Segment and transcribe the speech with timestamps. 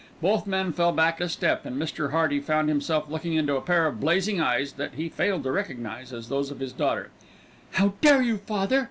[0.19, 2.09] Both men fell back a step and Mr.
[2.09, 6.11] Hearty found himself looking into a pair of blazing eyes that he failed to recognise
[6.11, 7.11] as those of his daughter.
[7.73, 8.79] "How dare you, father!"